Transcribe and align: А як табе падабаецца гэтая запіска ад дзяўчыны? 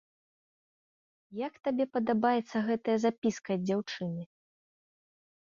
А 1.31 1.37
як 1.47 1.53
табе 1.67 1.85
падабаецца 1.97 2.57
гэтая 2.71 2.97
запіска 3.05 3.49
ад 3.61 3.69
дзяўчыны? 3.69 4.23